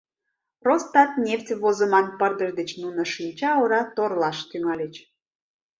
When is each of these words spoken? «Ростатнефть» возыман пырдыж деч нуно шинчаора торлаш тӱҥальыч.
«Ростатнефть» 0.67 1.51
возыман 1.61 2.07
пырдыж 2.19 2.49
деч 2.59 2.69
нуно 2.81 3.01
шинчаора 3.13 3.81
торлаш 3.95 4.37
тӱҥальыч. 4.49 4.95